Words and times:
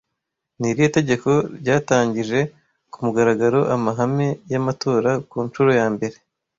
Ni 0.59 0.67
irihe 0.71 0.89
tegeko 0.97 1.29
ryatangije 1.59 2.39
ku 2.91 2.97
mugaragaro 3.05 3.59
amahame 3.75 4.27
y'amatora 4.51 5.11
ku 5.29 5.37
nshuro 5.45 5.69
ya 5.79 5.87
mbere 5.93 6.15